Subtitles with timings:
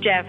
[0.00, 0.26] Jeff.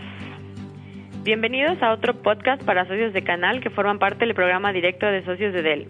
[1.23, 5.23] Bienvenidos a otro podcast para socios de canal que forman parte del programa directo de
[5.23, 5.87] socios de Dell.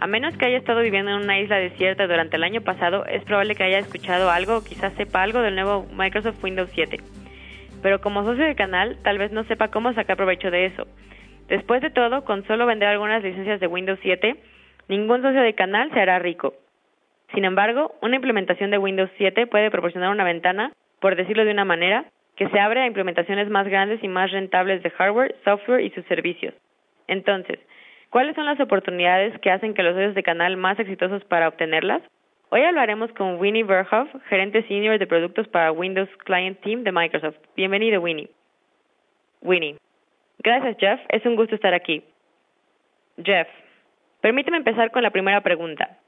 [0.00, 3.24] A menos que haya estado viviendo en una isla desierta durante el año pasado, es
[3.24, 6.98] probable que haya escuchado algo o quizás sepa algo del nuevo Microsoft Windows 7.
[7.82, 10.86] Pero como socio de canal, tal vez no sepa cómo sacar provecho de eso.
[11.48, 14.36] Después de todo, con solo vender algunas licencias de Windows 7,
[14.88, 16.54] ningún socio de canal se hará rico.
[17.34, 21.64] Sin embargo, una implementación de Windows 7 puede proporcionar una ventana, por decirlo de una
[21.64, 22.06] manera,
[22.36, 26.04] que se abre a implementaciones más grandes y más rentables de hardware, software y sus
[26.06, 26.54] servicios.
[27.06, 27.58] Entonces,
[28.10, 32.02] ¿cuáles son las oportunidades que hacen que los socios de canal más exitosos para obtenerlas?
[32.50, 37.36] Hoy hablaremos con Winnie Verhoff, gerente senior de productos para Windows Client Team de Microsoft.
[37.56, 38.30] Bienvenido, Winnie.
[39.42, 39.76] Winnie.
[40.38, 41.00] Gracias, Jeff.
[41.08, 42.04] Es un gusto estar aquí.
[43.22, 43.48] Jeff,
[44.20, 45.98] permíteme empezar con la primera pregunta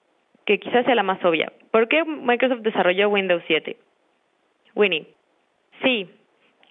[0.45, 1.53] que quizás sea la más obvia.
[1.73, 3.77] ¿Por qué Microsoft desarrolló Windows 7?
[4.75, 5.16] Winnie.
[5.83, 6.09] Sí,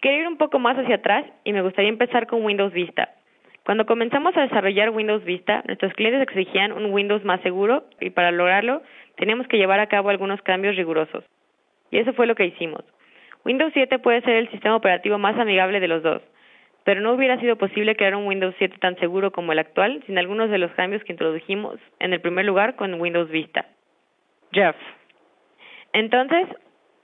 [0.01, 3.09] quería ir un poco más hacia atrás y me gustaría empezar con Windows Vista.
[3.65, 8.31] Cuando comenzamos a desarrollar Windows Vista, nuestros clientes exigían un Windows más seguro y para
[8.31, 8.83] lograrlo
[9.17, 11.23] teníamos que llevar a cabo algunos cambios rigurosos.
[11.89, 12.83] Y eso fue lo que hicimos.
[13.43, 16.21] Windows 7 puede ser el sistema operativo más amigable de los dos,
[16.83, 20.19] pero no hubiera sido posible crear un Windows 7 tan seguro como el actual sin
[20.19, 23.65] algunos de los cambios que introdujimos en el primer lugar con Windows Vista.
[24.51, 24.75] Jeff.
[25.93, 26.47] Entonces,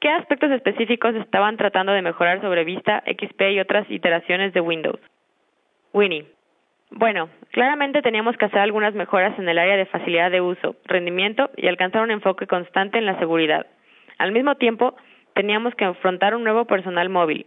[0.02, 5.00] ¿qué aspectos específicos estaban tratando de mejorar sobre Vista, XP y otras iteraciones de Windows?
[5.94, 6.26] Winnie.
[6.90, 11.50] Bueno, claramente teníamos que hacer algunas mejoras en el área de facilidad de uso, rendimiento
[11.56, 13.66] y alcanzar un enfoque constante en la seguridad.
[14.18, 14.96] Al mismo tiempo,
[15.34, 17.46] teníamos que afrontar un nuevo personal móvil,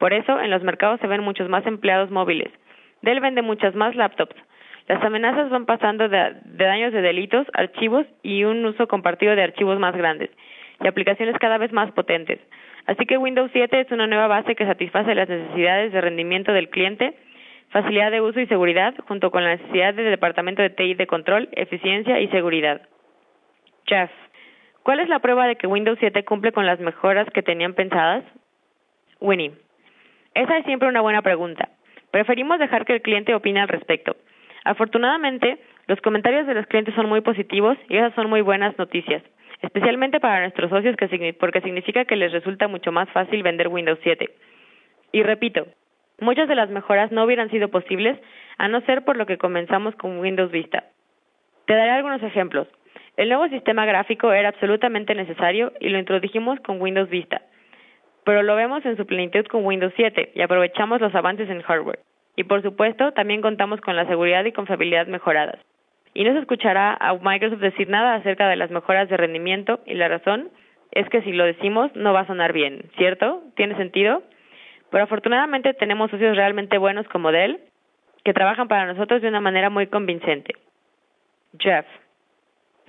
[0.00, 2.50] por eso, en los mercados se ven muchos más empleados móviles.
[3.02, 4.34] Dell vende muchas más laptops.
[4.88, 9.78] Las amenazas van pasando de, daños de delitos, archivos y un uso compartido de archivos
[9.78, 10.30] más grandes
[10.82, 12.38] y aplicaciones cada vez más potentes.
[12.86, 16.70] Así que Windows 7 es una nueva base que satisface las necesidades de rendimiento del
[16.70, 17.14] cliente,
[17.70, 21.48] facilidad de uso y seguridad, junto con la necesidad del departamento de TI de control,
[21.52, 22.82] eficiencia y seguridad.
[23.86, 24.10] Jeff,
[24.82, 28.24] ¿cuál es la prueba de que Windows 7 cumple con las mejoras que tenían pensadas?
[29.20, 29.52] Winnie,
[30.34, 31.68] esa es siempre una buena pregunta.
[32.10, 34.16] Preferimos dejar que el cliente opine al respecto.
[34.64, 39.22] Afortunadamente, los comentarios de los clientes son muy positivos y esas son muy buenas noticias,
[39.62, 40.96] especialmente para nuestros socios
[41.38, 44.28] porque significa que les resulta mucho más fácil vender Windows 7.
[45.12, 45.66] Y repito,
[46.20, 48.18] muchas de las mejoras no hubieran sido posibles
[48.58, 50.84] a no ser por lo que comenzamos con Windows Vista.
[51.66, 52.68] Te daré algunos ejemplos.
[53.16, 57.42] El nuevo sistema gráfico era absolutamente necesario y lo introdujimos con Windows Vista
[58.24, 62.00] pero lo vemos en su plenitud con Windows 7 y aprovechamos los avances en hardware.
[62.36, 65.58] Y por supuesto, también contamos con la seguridad y confiabilidad mejoradas.
[66.14, 69.94] Y no se escuchará a Microsoft decir nada acerca de las mejoras de rendimiento y
[69.94, 70.50] la razón
[70.92, 73.42] es que si lo decimos no va a sonar bien, ¿cierto?
[73.54, 74.22] ¿Tiene sentido?
[74.90, 77.60] Pero afortunadamente tenemos socios realmente buenos como Dell
[78.24, 80.54] que trabajan para nosotros de una manera muy convincente.
[81.58, 81.86] Jeff.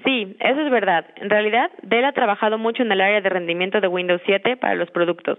[0.04, 1.06] Sí, eso es verdad.
[1.18, 4.76] En realidad, Dell ha trabajado mucho en el área de rendimiento de Windows 7 para
[4.76, 5.38] los productos.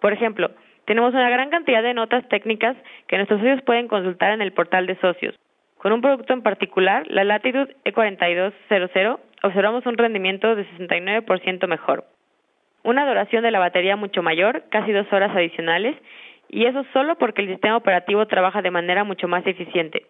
[0.00, 0.50] Por ejemplo,
[0.86, 4.86] tenemos una gran cantidad de notas técnicas que nuestros socios pueden consultar en el portal
[4.86, 5.38] de socios.
[5.78, 12.04] Con un producto en particular, la Latitude E4200, observamos un rendimiento de 69% mejor.
[12.82, 15.96] Una duración de la batería mucho mayor, casi dos horas adicionales,
[16.48, 20.06] y eso solo porque el sistema operativo trabaja de manera mucho más eficiente.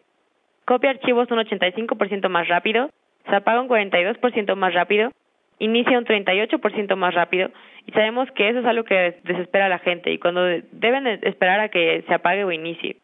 [0.65, 2.91] Copia archivos un 85% más rápido,
[3.29, 5.11] se apaga un 42% más rápido,
[5.59, 7.51] inicia un 38% más rápido
[7.87, 11.61] y sabemos que eso es algo que desespera a la gente y cuando deben esperar
[11.61, 12.97] a que se apague o inicie.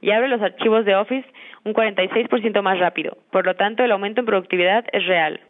[0.00, 1.26] Y abre los archivos de Office
[1.64, 3.16] un 46% más rápido.
[3.30, 5.40] Por lo tanto, el aumento en productividad es real.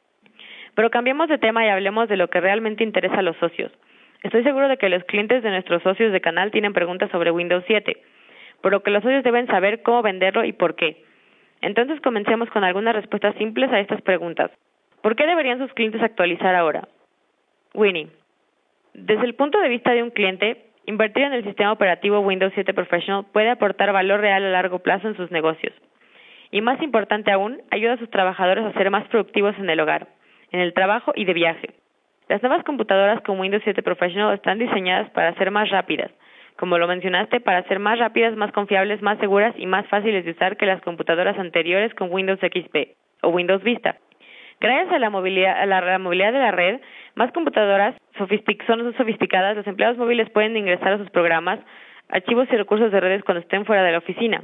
[0.75, 3.73] Pero cambiemos de tema y hablemos de lo que realmente interesa a los socios.
[4.23, 7.65] Estoy seguro de que los clientes de nuestros socios de canal tienen preguntas sobre Windows
[7.67, 7.97] 7,
[8.61, 11.05] por lo que los socios deben saber cómo venderlo y por qué.
[11.61, 14.51] Entonces comencemos con algunas respuestas simples a estas preguntas.
[15.03, 16.89] ¿Por qué deberían sus clientes actualizar ahora?
[17.75, 18.09] Winnie.
[18.95, 22.73] Desde el punto de vista de un cliente, invertir en el sistema operativo Windows 7
[22.73, 25.75] Professional puede aportar valor real a largo plazo en sus negocios.
[26.51, 30.09] Y más importante aún, ayuda a sus trabajadores a ser más productivos en el hogar,
[30.53, 31.75] en el trabajo y de viaje.
[32.29, 36.11] Las nuevas computadoras con Windows 7 Professional están diseñadas para ser más rápidas,
[36.57, 40.31] como lo mencionaste, para ser más rápidas, más confiables, más seguras y más fáciles de
[40.31, 43.97] usar que las computadoras anteriores con Windows XP o Windows Vista.
[44.61, 46.81] Gracias a la movilidad, a la, movilidad de la red,
[47.15, 48.29] más computadoras son
[48.97, 51.61] sofisticadas, los empleados móviles pueden ingresar a sus programas,
[52.09, 54.43] archivos y recursos de redes cuando estén fuera de la oficina.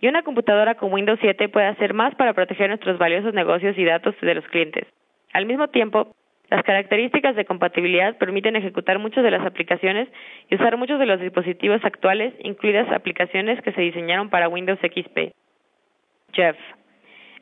[0.00, 3.84] Y una computadora con Windows 7 puede hacer más para proteger nuestros valiosos negocios y
[3.84, 4.86] datos de los clientes.
[5.32, 6.14] Al mismo tiempo,
[6.50, 10.08] Las características de compatibilidad permiten ejecutar muchas de las aplicaciones
[10.48, 15.34] y usar muchos de los dispositivos actuales, incluidas aplicaciones que se diseñaron para Windows XP.
[16.32, 16.56] Jeff.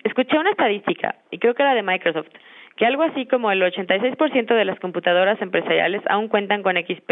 [0.07, 2.29] Escuché una estadística, y creo que era de Microsoft,
[2.77, 7.11] que algo así como el 86% de las computadoras empresariales aún cuentan con XP.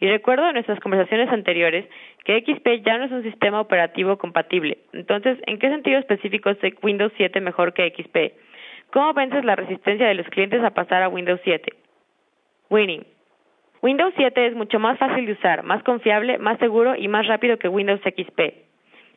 [0.00, 1.88] Y recuerdo en nuestras conversaciones anteriores
[2.26, 4.76] que XP ya no es un sistema operativo compatible.
[4.92, 8.92] Entonces, ¿en qué sentido específico es Windows 7 mejor que XP?
[8.92, 11.72] ¿Cómo vences la resistencia de los clientes a pasar a Windows 7?
[12.68, 13.06] Winning.
[13.80, 17.58] Windows 7 es mucho más fácil de usar, más confiable, más seguro y más rápido
[17.58, 18.67] que Windows XP.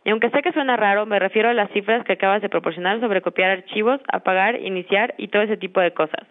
[0.03, 2.99] Y aunque sé que suena raro, me refiero a las cifras que acabas de proporcionar
[2.99, 6.27] sobre copiar archivos, apagar, iniciar y todo ese tipo de cosas.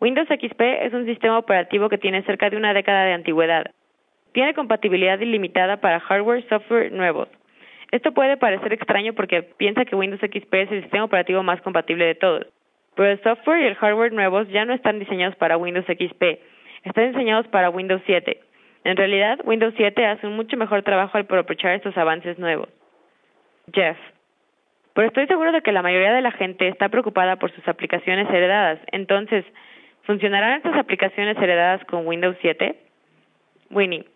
[0.00, 3.70] Windows XP es un sistema operativo que tiene cerca de una década de antigüedad.
[4.32, 7.28] Tiene compatibilidad ilimitada para hardware y software nuevos.
[7.92, 12.04] Esto puede parecer extraño porque piensa que Windows XP es el sistema operativo más compatible
[12.04, 12.46] de todos
[12.96, 16.40] pero el software y el hardware nuevos ya no están diseñados para Windows XP,
[16.82, 18.40] están diseñados para Windows 7.
[18.84, 22.68] En realidad, Windows 7 hace un mucho mejor trabajo al aprovechar estos avances nuevos.
[23.72, 23.96] Jeff.
[24.94, 28.28] Pero estoy seguro de que la mayoría de la gente está preocupada por sus aplicaciones
[28.30, 28.78] heredadas.
[28.92, 29.44] Entonces,
[30.04, 32.76] ¿funcionarán estas aplicaciones heredadas con Windows 7?
[33.70, 34.06] Winnie.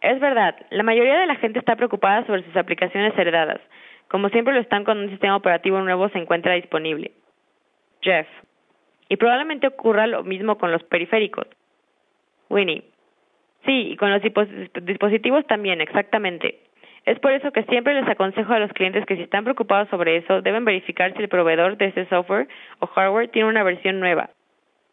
[0.00, 3.60] Es verdad, la mayoría de la gente está preocupada sobre sus aplicaciones heredadas.
[4.08, 7.10] Como siempre lo están cuando un sistema operativo nuevo se encuentra disponible.
[8.00, 8.28] Jeff.
[9.08, 11.46] Y probablemente ocurra lo mismo con los periféricos.
[12.48, 12.84] Winnie.
[13.64, 16.60] Sí, y con los dispositivos también, exactamente.
[17.06, 20.16] Es por eso que siempre les aconsejo a los clientes que si están preocupados sobre
[20.16, 22.48] eso, deben verificar si el proveedor de ese software
[22.80, 24.30] o hardware tiene una versión nueva.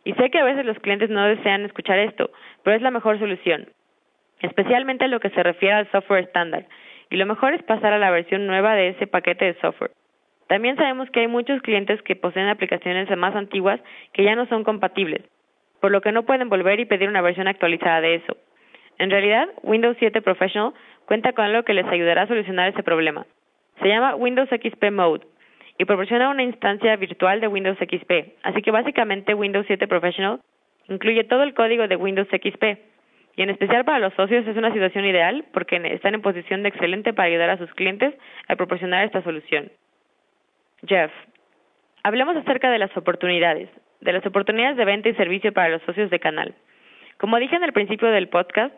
[0.05, 2.29] Y sé que a veces los clientes no desean escuchar esto,
[2.61, 3.67] pero es la mejor solución,
[4.41, 6.67] especialmente en lo que se refiere al software estándar.
[7.09, 9.91] Y lo mejor es pasar a la versión nueva de ese paquete de software.
[10.47, 13.79] También sabemos que hay muchos clientes que poseen aplicaciones más antiguas
[14.13, 15.23] que ya no son compatibles,
[15.81, 18.37] por lo que no pueden volver y pedir una versión actualizada de eso.
[18.99, 20.73] En realidad, Windows 7 Professional
[21.05, 23.25] cuenta con algo que les ayudará a solucionar ese problema.
[23.81, 25.25] Se llama Windows XP Mode
[25.77, 30.39] y proporciona una instancia virtual de Windows XP, así que básicamente Windows 7 Professional
[30.87, 32.63] incluye todo el código de Windows XP,
[33.35, 36.69] y en especial para los socios es una situación ideal porque están en posición de
[36.69, 38.13] excelente para ayudar a sus clientes
[38.47, 39.71] a proporcionar esta solución.
[40.85, 41.11] Jeff,
[42.03, 43.69] hablemos acerca de las oportunidades,
[44.01, 46.53] de las oportunidades de venta y servicio para los socios de canal.
[47.17, 48.75] Como dije en el principio del podcast,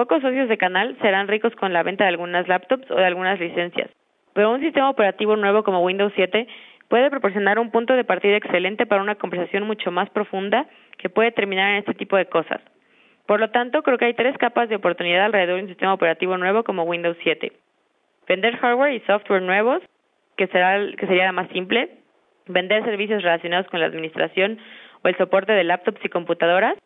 [0.00, 3.38] pocos socios de canal serán ricos con la venta de algunas laptops o de algunas
[3.38, 3.90] licencias,
[4.32, 6.48] pero un sistema operativo nuevo como Windows 7
[6.88, 10.64] puede proporcionar un punto de partida excelente para una conversación mucho más profunda
[10.96, 12.62] que puede terminar en este tipo de cosas.
[13.26, 16.38] Por lo tanto, creo que hay tres capas de oportunidad alrededor de un sistema operativo
[16.38, 17.52] nuevo como Windows 7.
[18.26, 19.82] Vender hardware y software nuevos,
[20.38, 21.90] que, será, que sería la más simple,
[22.46, 24.60] vender servicios relacionados con la administración
[25.02, 26.78] o el soporte de laptops y computadoras,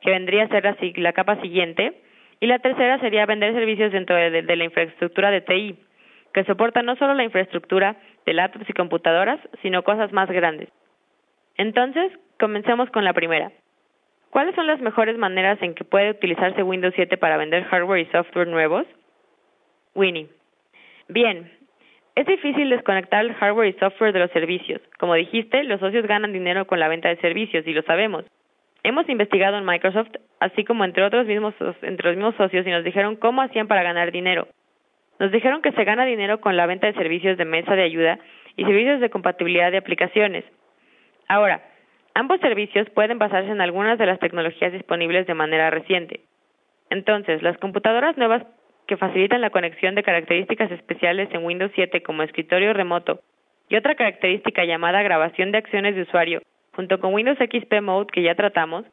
[0.00, 2.00] que vendría a ser la, la capa siguiente,
[2.40, 5.78] y la tercera sería vender servicios dentro de, la infraestructura de TI,
[6.32, 7.96] que soporta no solo la infraestructura
[8.26, 10.68] de laptops y computadoras, sino cosas más grandes.
[11.56, 13.52] Entonces, comencemos con la primera.
[14.30, 18.06] ¿Cuáles son las mejores maneras en que puede utilizarse Windows 7 para vender hardware y
[18.06, 18.84] software nuevos?
[19.94, 20.28] Winnie.
[21.08, 21.50] Bien,
[22.16, 24.80] es difícil desconectar el hardware y software de los servicios.
[24.98, 28.24] Como dijiste, los socios ganan dinero con la venta de servicios y lo sabemos.
[28.84, 30.10] Hemos investigado en Microsoft,
[30.40, 33.82] así como entre otros mismos entre los mismos socios y nos dijeron cómo hacían para
[33.82, 34.46] ganar dinero.
[35.18, 38.18] Nos dijeron que se gana dinero con la venta de servicios de mesa de ayuda
[38.56, 40.44] y servicios de compatibilidad de aplicaciones.
[41.28, 41.62] Ahora,
[42.12, 46.20] ambos servicios pueden basarse en algunas de las tecnologías disponibles de manera reciente.
[46.90, 48.44] Entonces, las computadoras nuevas
[48.86, 53.20] que facilitan la conexión de características especiales en Windows 7 como escritorio remoto
[53.70, 56.42] y otra característica llamada grabación de acciones de usuario,
[56.74, 58.84] junto con Windows XP Mode que ya tratamos,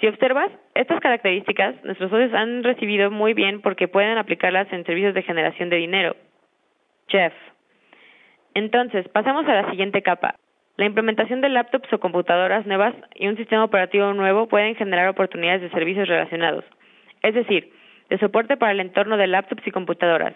[0.00, 5.14] si observas, estas características nuestros socios han recibido muy bien porque pueden aplicarlas en servicios
[5.14, 6.14] de generación de dinero.
[7.08, 7.32] Jeff.
[8.54, 10.36] Entonces, pasamos a la siguiente capa.
[10.76, 15.62] La implementación de laptops o computadoras nuevas y un sistema operativo nuevo pueden generar oportunidades
[15.62, 16.64] de servicios relacionados.
[17.22, 17.72] Es decir,
[18.08, 20.34] de soporte para el entorno de laptops y computadoras.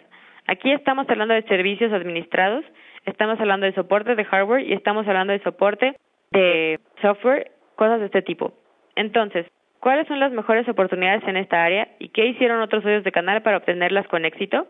[0.48, 2.64] Aquí estamos hablando de servicios administrados,
[3.06, 5.94] estamos hablando de soporte de hardware y estamos hablando de soporte
[6.32, 8.52] de software, cosas de este tipo.
[8.96, 9.46] Entonces,
[9.80, 13.42] ¿cuáles son las mejores oportunidades en esta área y qué hicieron otros socios de canal
[13.42, 14.66] para obtenerlas con éxito?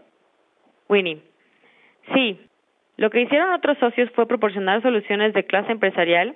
[0.88, 1.22] Winnie.
[2.14, 2.40] Sí,
[2.96, 6.34] lo que hicieron otros socios fue proporcionar soluciones de clase empresarial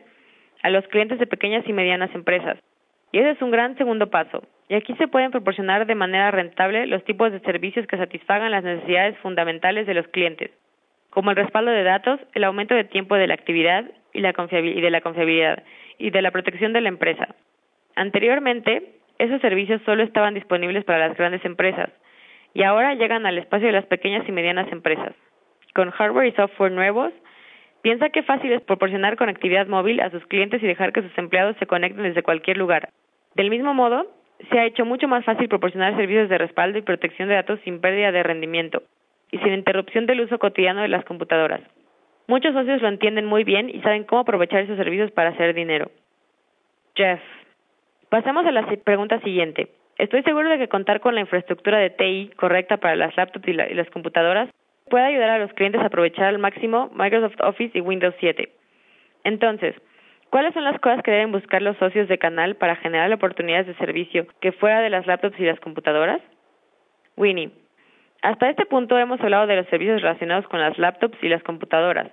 [0.62, 2.58] a los clientes de pequeñas y medianas empresas.
[3.12, 4.42] Y ese es un gran segundo paso.
[4.68, 8.64] Y aquí se pueden proporcionar de manera rentable los tipos de servicios que satisfagan las
[8.64, 10.50] necesidades fundamentales de los clientes,
[11.10, 14.90] como el respaldo de datos, el aumento de tiempo de la actividad y, la de
[14.90, 15.62] la confiabilidad
[15.98, 17.34] y de la protección de la empresa.
[17.94, 21.90] Anteriormente, esos servicios solo estaban disponibles para las grandes empresas
[22.54, 25.14] y ahora llegan al espacio de las pequeñas y medianas empresas.
[25.74, 27.12] Con hardware y software nuevos,
[27.82, 31.56] piensa qué fácil es proporcionar conectividad móvil a sus clientes y dejar que sus empleados
[31.58, 32.88] se conecten desde cualquier lugar.
[33.34, 34.06] Del mismo modo,
[34.50, 37.80] se ha hecho mucho más fácil proporcionar servicios de respaldo y protección de datos sin
[37.80, 38.82] pérdida de rendimiento
[39.30, 41.60] y sin interrupción del uso cotidiano de las computadoras.
[42.28, 45.90] Muchos socios lo entienden muy bien y saben cómo aprovechar esos servicios para hacer dinero.
[46.94, 47.20] Jeff.
[48.08, 49.68] Pasemos a la pregunta siguiente.
[49.98, 53.52] Estoy seguro de que contar con la infraestructura de TI correcta para las laptops y,
[53.52, 54.50] las computadoras
[54.88, 58.48] puede ayudar a los clientes a aprovechar al máximo Microsoft Office y Windows 7.
[59.24, 59.74] Entonces,
[60.30, 63.74] ¿cuáles son las cosas que deben buscar los socios de canal para generar oportunidades de
[63.74, 66.20] servicio que fuera de las laptops y las computadoras?
[67.16, 67.50] Winnie.
[68.26, 72.08] Hasta este punto hemos hablado de los servicios relacionados con las laptops y las computadoras,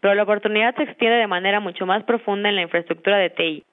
[0.00, 3.64] pero la oportunidad se extiende de manera mucho más profunda en la infraestructura de TI.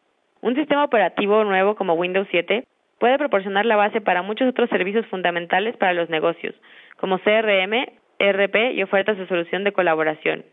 [0.41, 2.63] Un sistema operativo nuevo como Windows 7
[2.97, 6.55] puede proporcionar la base para muchos otros servicios fundamentales para los negocios,
[6.99, 7.85] como CRM,
[8.17, 10.45] RP y ofertas de solución de colaboración.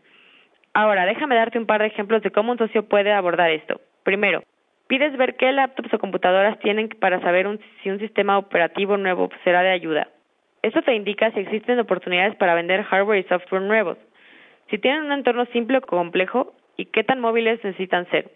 [0.75, 3.81] Ahora, déjame darte un par de ejemplos de cómo un socio puede abordar esto.
[4.03, 4.43] Primero,
[4.85, 7.47] pides ver qué laptops o computadoras tienen para saber
[7.81, 10.07] si un sistema operativo nuevo será de ayuda.
[10.65, 13.99] Esto te indica si existen oportunidades para vender hardware y software nuevos,
[14.71, 18.31] si tienen un entorno simple o complejo y qué tan móviles necesitan ser,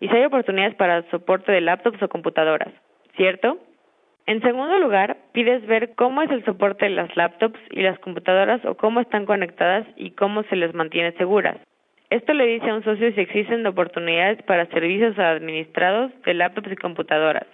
[0.00, 2.70] y si hay oportunidades para soporte de laptops o computadoras,
[3.14, 3.58] ¿cierto?
[4.26, 8.64] En segundo lugar, pides ver cómo es el soporte de las laptops y las computadoras
[8.64, 11.56] o cómo están conectadas y cómo se les mantiene seguras.
[12.10, 16.74] Esto le dice a un socio si existen oportunidades para servicios administrados de laptops y
[16.74, 17.46] computadoras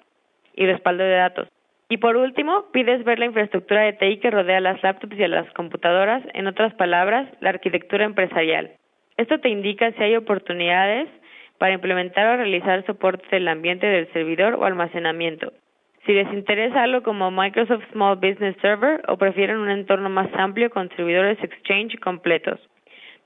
[0.54, 1.49] y respaldo de datos.
[1.88, 5.28] Y por último, pides ver la infraestructura de TI que rodea las laptops y a
[5.28, 8.73] las computadoras, en otras palabras, la arquitectura empresarial.
[9.16, 11.09] Esto te indica si hay oportunidades
[11.59, 15.52] para implementar o realizar soporte del ambiente del servidor o almacenamiento,
[16.05, 20.71] si les interesa algo como Microsoft Small Business Server o prefieren un entorno más amplio
[20.71, 22.61] con servidores Exchange completos.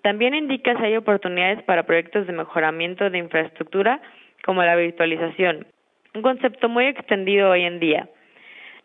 [0.02, 4.00] También indica si hay oportunidades para proyectos de mejoramiento de infraestructura
[4.45, 5.67] como la virtualización,
[6.14, 8.09] un concepto muy extendido hoy en día.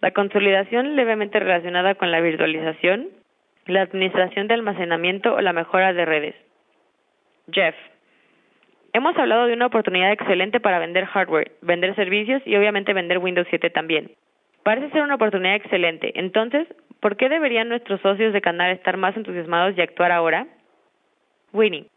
[0.06, 3.08] La consolidación levemente relacionada con la virtualización,
[3.66, 6.36] la administración de almacenamiento o la mejora de redes.
[7.52, 7.74] Jeff.
[8.94, 13.48] Hemos hablado de una oportunidad excelente para vender hardware, vender servicios y obviamente vender Windows
[13.50, 14.12] 7 también.
[14.62, 16.12] Parece ser una oportunidad excelente.
[16.14, 16.68] Entonces,
[17.00, 20.46] ¿por qué deberían nuestros socios de canal estar más entusiasmados y actuar ahora?
[21.52, 21.88] Winnie.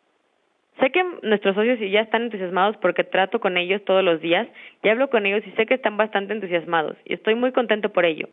[0.81, 4.47] Sé que nuestros socios ya están entusiasmados porque trato con ellos todos los días
[4.83, 8.05] y hablo con ellos y sé que están bastante entusiasmados y estoy muy contento por
[8.05, 8.29] ello.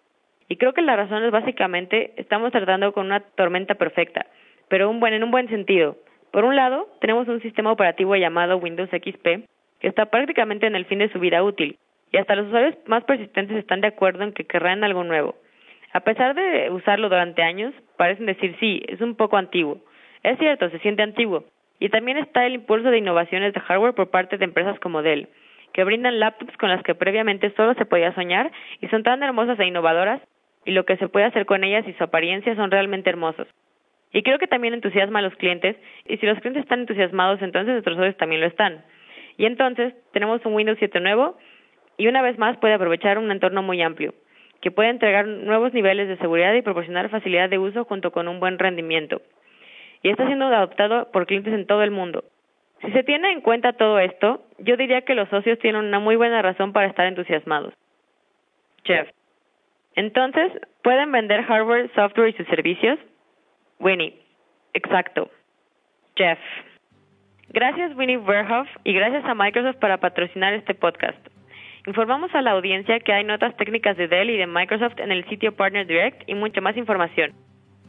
[0.47, 4.27] Y creo que la razón es básicamente estamos tratando con una tormenta perfecta,
[4.67, 5.97] pero un buen, en un buen sentido.
[6.31, 9.47] Por un lado, tenemos un sistema operativo llamado Windows XP,
[9.79, 11.77] que está prácticamente en el fin de su vida útil,
[12.11, 15.35] y hasta los usuarios más persistentes están de acuerdo en que querrán algo nuevo.
[15.93, 19.79] A pesar de usarlo durante años, parecen decir sí, es un poco antiguo.
[20.21, 21.45] Es cierto, se siente antiguo.
[21.79, 25.27] Y también está el impulso de innovaciones de hardware por parte de empresas como Dell,
[25.73, 28.51] que brindan laptops con las que previamente solo se podía soñar
[28.81, 30.21] y son tan hermosas e innovadoras,
[30.63, 33.47] y lo que se puede hacer con ellas y su apariencia son realmente hermosos.
[34.11, 35.75] Y creo que también entusiasma a los clientes,
[36.07, 38.83] y si los clientes están entusiasmados, entonces nuestros socios también lo están.
[39.37, 41.37] Y entonces tenemos un Windows 7 nuevo
[41.97, 44.13] y una vez más puede aprovechar un entorno muy amplio,
[44.61, 48.39] que puede entregar nuevos niveles de seguridad y proporcionar facilidad de uso junto con un
[48.39, 49.21] buen rendimiento.
[50.01, 52.23] Y está siendo adoptado por clientes en todo el mundo.
[52.81, 56.15] Si se tiene en cuenta todo esto, yo diría que los socios tienen una muy
[56.15, 57.73] buena razón para estar entusiasmados.
[58.83, 59.09] Jeff.
[59.95, 60.51] Entonces,
[60.83, 62.99] ¿pueden vender hardware, software y sus servicios?
[63.79, 64.13] Winnie.
[64.73, 65.29] Exacto.
[66.15, 66.39] Jeff.
[67.49, 71.17] Gracias Winnie Verhoff y gracias a Microsoft para patrocinar este podcast.
[71.87, 75.23] Informamos a la audiencia que hay notas técnicas de Dell y de Microsoft en el
[75.29, 77.33] sitio Partner Direct y mucha más información.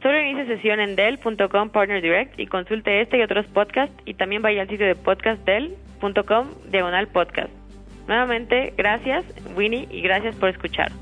[0.07, 4.41] Solo inicie sesión en Dell.com Partner Direct y consulte este y otros podcasts y también
[4.41, 7.51] vaya al sitio de podcastdell.com diagonal podcast.
[8.07, 9.25] Nuevamente, gracias
[9.57, 10.93] Winnie y gracias por escuchar.